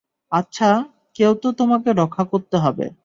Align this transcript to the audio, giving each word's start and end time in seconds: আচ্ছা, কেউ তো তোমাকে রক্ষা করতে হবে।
আচ্ছা, 0.31 0.69
কেউ 1.15 1.31
তো 1.35 1.47
তোমাকে 1.53 1.89
রক্ষা 1.93 2.23
করতে 2.31 2.57
হবে। 2.57 2.85